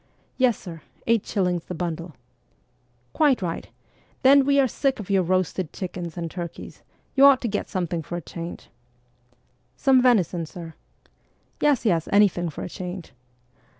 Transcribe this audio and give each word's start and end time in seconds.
'Yes, 0.39 0.57
sir; 0.57 0.81
eight 1.05 1.27
shillings 1.27 1.65
the 1.65 1.75
bundle.'' 1.75 2.15
Quite 3.19 3.43
right! 3.43 3.67
Then, 4.23 4.45
we 4.45 4.59
are 4.59 4.67
sick 4.67 4.99
of 4.99 5.11
your 5.11 5.21
roasted 5.21 5.71
CHILDHOOD 5.73 5.91
37 5.91 5.93
chickens 6.09 6.17
and 6.17 6.31
turkeys; 6.31 6.81
you 7.13 7.23
ought 7.23 7.39
to 7.41 7.47
get 7.47 7.69
something 7.69 8.01
for 8.01 8.15
a 8.15 8.21
change.'' 8.21 8.69
Some 9.77 10.01
venison, 10.01 10.47
sir?'' 10.47 10.73
Yes, 11.61 11.85
yes, 11.85 12.07
anything 12.11 12.49
for 12.49 12.63
a 12.63 12.67
change.' 12.69 13.11